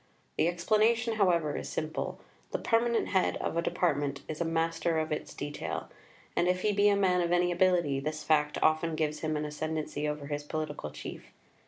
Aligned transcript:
The 0.35 0.47
explanation, 0.47 1.17
however, 1.17 1.55
is 1.55 1.69
simple. 1.69 2.19
The 2.49 2.57
permanent 2.57 3.09
head 3.09 3.37
of 3.37 3.55
a 3.55 3.61
Department 3.61 4.21
is 4.27 4.41
a 4.41 4.45
master 4.45 4.97
of 4.97 5.11
its 5.11 5.35
detail, 5.35 5.89
and 6.35 6.47
if 6.47 6.61
he 6.63 6.71
be 6.73 6.89
a 6.89 6.95
man 6.95 7.21
of 7.21 7.31
any 7.31 7.51
ability, 7.51 7.99
this 7.99 8.23
fact 8.23 8.57
often 8.63 8.95
gives 8.95 9.19
him 9.19 9.37
an 9.37 9.45
ascendancy 9.45 10.07
over 10.07 10.25
his 10.25 10.43
political 10.43 10.89
chief. 10.89 11.27